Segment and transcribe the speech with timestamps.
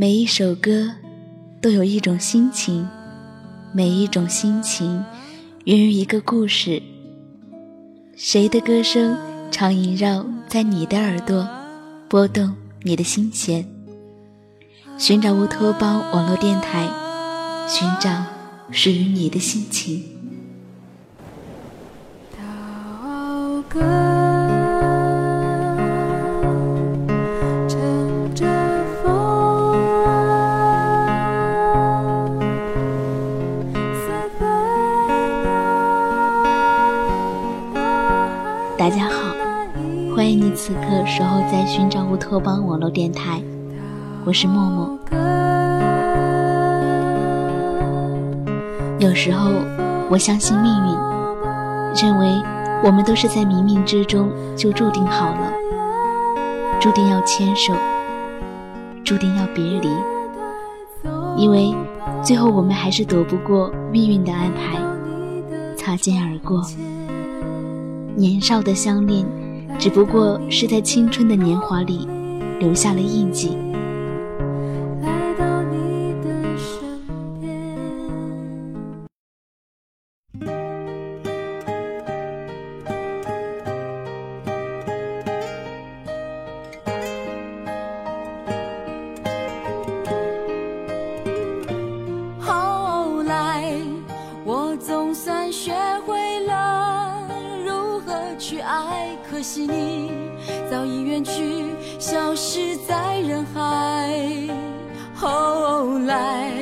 [0.00, 0.88] 每一首歌
[1.60, 2.88] 都有一种心情，
[3.72, 5.04] 每一种心情
[5.64, 6.80] 源于一个故事。
[8.14, 9.18] 谁的歌声
[9.50, 11.48] 常萦绕在你的耳朵，
[12.08, 13.68] 拨动你的心弦？
[14.96, 16.88] 寻找乌托邦网络电台，
[17.66, 18.24] 寻找
[18.70, 20.00] 属于你的心情。
[38.78, 39.34] 大家好，
[40.14, 43.42] 欢迎你此刻守候在寻找乌托邦网络电台，
[44.24, 44.96] 我是默默。
[49.00, 49.50] 有时候
[50.08, 50.96] 我相信命运，
[52.00, 52.40] 认为
[52.84, 55.52] 我们都是在冥冥之中就注定好了，
[56.78, 57.74] 注定要牵手，
[59.04, 59.88] 注定要别离，
[61.36, 61.74] 因为
[62.22, 64.78] 最后我们还是躲不过命运的安排，
[65.76, 66.62] 擦肩而过。
[68.18, 69.24] 年少的相恋，
[69.78, 72.08] 只不过是在青春的年华里
[72.58, 73.56] 留下了印记。
[99.48, 100.10] 惜你
[100.70, 101.64] 早已远去，
[101.98, 104.12] 消失在人海。
[105.14, 106.52] 后来，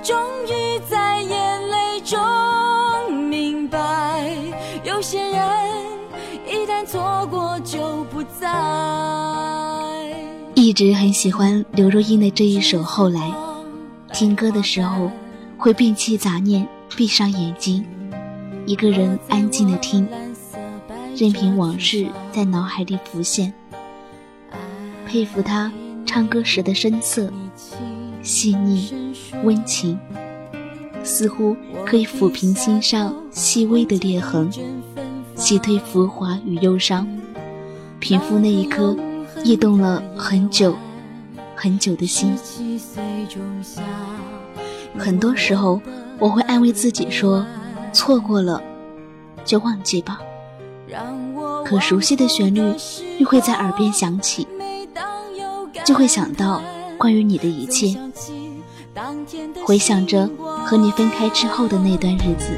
[0.00, 2.16] 终于在眼泪中
[3.28, 4.32] 明白，
[4.84, 5.42] 有些人
[6.46, 8.48] 一旦错过就不再。
[10.54, 13.20] 一直很喜欢刘若英的这一首《后来》，
[14.14, 15.10] 听歌的时候
[15.58, 16.64] 会摒弃杂念，
[16.96, 17.84] 闭上眼睛，
[18.66, 20.06] 一个人安静的听，
[21.20, 23.52] 任凭往事在脑海里浮现。
[25.06, 25.70] 佩服他
[26.06, 27.30] 唱歌时的声色，
[28.22, 28.90] 细腻
[29.44, 29.98] 温情，
[31.04, 31.54] 似乎
[31.84, 34.50] 可以抚平心上细微的裂痕，
[35.36, 37.06] 洗退浮华与忧伤，
[37.98, 38.96] 平复那一颗
[39.44, 40.74] 驿动了很久
[41.54, 42.34] 很久的心。
[44.96, 45.82] 很多时候，
[46.18, 47.44] 我会安慰自己说，
[47.92, 48.62] 错过了
[49.44, 50.18] 就忘记吧。
[51.64, 52.60] 可熟悉的旋律
[53.18, 54.46] 又会在耳边响起，
[55.84, 56.62] 就会想到
[56.98, 57.96] 关于你的一切，
[59.64, 60.28] 回想着
[60.64, 62.50] 和你分开之后的那段日子，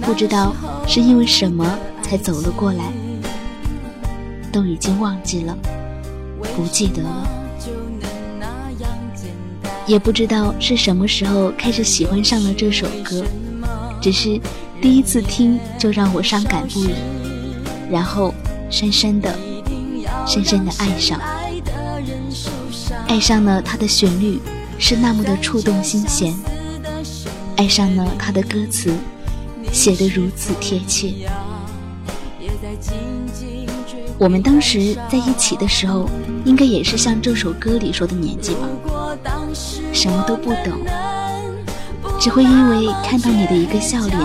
[0.00, 0.54] 不知道
[0.86, 2.92] 是因为什么才走了过来，
[4.52, 5.56] 都已经忘记了，
[6.56, 7.28] 不记得了。
[9.86, 13.22] 也不知道是什么时候开始喜欢上了这首歌，
[14.00, 14.40] 只是
[14.84, 16.90] 第一次听就让我伤感不已，
[17.90, 18.34] 然后
[18.68, 19.34] 深深的、
[20.26, 21.18] 深深的爱上，
[23.08, 24.38] 爱上了它的旋律
[24.78, 26.34] 是那么的触动心弦，
[27.56, 28.94] 爱上了它的歌词
[29.72, 31.14] 写得如此贴切。
[34.18, 36.10] 我们当时在一起的时候，
[36.44, 38.68] 应该也是像这首歌里说的年纪吧。
[39.94, 40.74] 什么都不懂，
[42.20, 44.20] 只会因为看到你的一个笑脸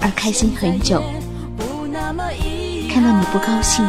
[0.00, 1.02] 而开心很久。
[2.88, 3.84] 看到你不高兴，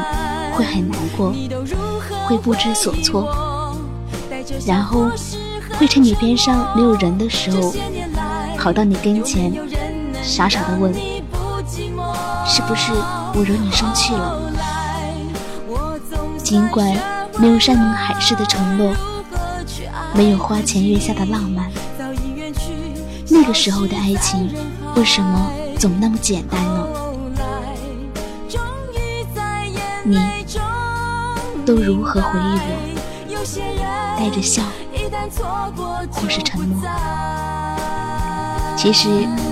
[0.54, 1.34] 会很难过，
[2.26, 3.30] 会不知所措，
[4.66, 5.10] 然后
[5.78, 7.74] 会趁你边上没有人的时候，
[8.58, 9.54] 跑到你跟前，
[10.22, 10.94] 傻傻的问：
[12.46, 12.92] 是不是
[13.34, 14.52] 我惹你生气了？
[16.38, 16.92] 尽管
[17.38, 18.94] 没有山盟海誓的承诺。
[20.14, 21.70] 没有花前月下的浪漫，
[23.30, 24.50] 那个时候的爱情
[24.96, 26.88] 为什么总那么简单呢？
[30.04, 30.18] 你
[31.66, 32.58] 都如何回忆
[33.30, 34.18] 我？
[34.18, 34.64] 带着笑，
[36.12, 36.82] 或是沉默？
[38.76, 39.08] 其实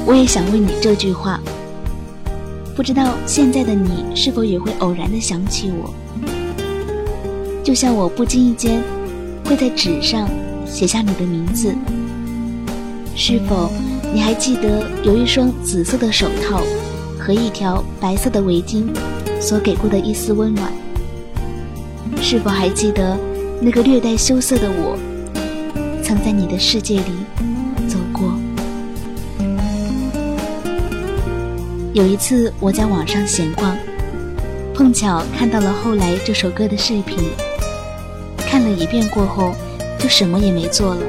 [0.06, 1.40] 我也想问你这句话，
[2.76, 5.94] 不知道现在的你是否也会偶然的想起我？
[7.64, 8.82] 就像我不经意间
[9.46, 10.28] 会在纸上。
[10.68, 11.76] 写下你的名字，
[13.16, 13.72] 是否
[14.16, 16.64] 你还记得有一双紫色的手套
[17.20, 18.86] 和一条白色的围巾
[19.42, 20.72] 所给过的一丝温暖？
[22.22, 23.18] 是否还记得
[23.60, 24.98] 那个略带羞涩的我，
[26.02, 27.12] 曾在你的世界里
[27.90, 28.40] 走过？
[31.92, 33.76] 有一次我在网上闲逛，
[34.74, 37.20] 碰巧看到了后来这首歌的视频，
[38.38, 39.54] 看了一遍过后。
[39.98, 41.02] 就什么也没做了，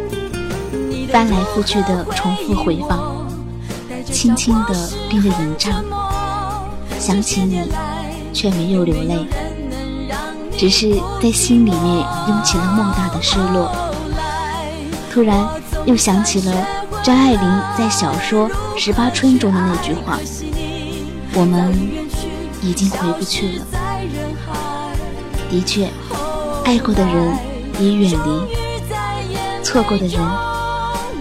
[1.06, 3.26] 翻来覆去的重复回放，
[4.04, 4.74] 轻轻地
[5.08, 5.84] 盯着吟唱，
[6.98, 7.62] 想起你
[8.32, 9.26] 却没有流泪，
[10.56, 13.70] 只是在心里面涌起了莫大的失落。
[15.12, 15.48] 突然
[15.86, 16.66] 又想起了
[17.02, 20.18] 张爱玲在小说《十八春》中的那句话
[21.34, 21.72] ：“我们
[22.60, 23.64] 已经回不去了。”
[25.48, 25.88] 的确，
[26.64, 27.38] 爱过的人
[27.80, 30.20] 已远离，错过的人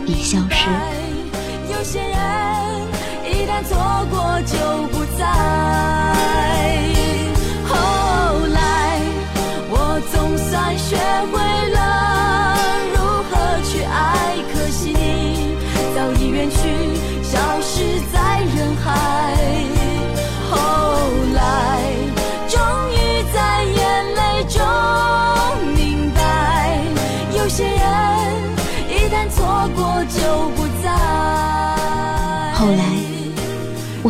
[0.05, 0.69] 已消失。
[1.71, 2.09] 有些人
[3.23, 5.94] 一旦错过就不再。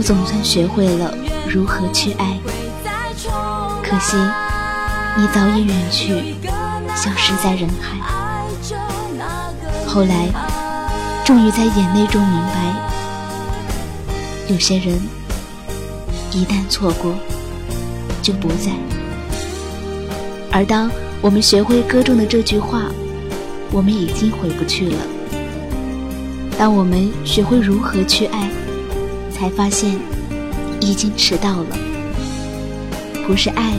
[0.05, 1.11] 总算学会了
[1.49, 2.37] 如何去爱，
[3.83, 4.15] 可惜
[5.17, 6.35] 你早已远去，
[6.95, 7.97] 消失在人海。
[9.87, 10.29] 后来，
[11.25, 12.75] 终于在眼泪中明白，
[14.47, 14.95] 有些人
[16.31, 17.15] 一旦错过，
[18.21, 18.71] 就不在。
[20.51, 22.83] 而当我们学会歌中的这句话。
[23.71, 24.97] 我们已经回不去了。
[26.57, 28.49] 当我们学会如何去爱，
[29.37, 29.99] 才发现
[30.79, 31.77] 已经迟到了。
[33.27, 33.73] 不是爱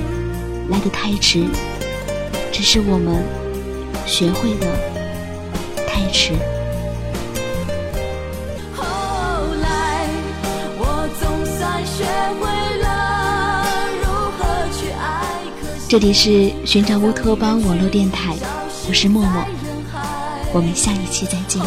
[0.68, 1.44] 来得太迟，
[2.52, 3.24] 只是我们
[4.04, 4.66] 学会的
[5.88, 6.34] 太迟。
[8.74, 8.84] 后
[9.62, 10.06] 来，
[10.78, 12.04] 我总算学
[12.38, 12.44] 会
[12.82, 13.64] 了
[14.02, 14.06] 如
[14.36, 14.44] 何
[14.78, 15.24] 去爱。
[15.88, 18.36] 这里是寻找乌托邦网络电台，
[18.88, 19.42] 我是默默。
[20.52, 21.62] 我们下一期再见。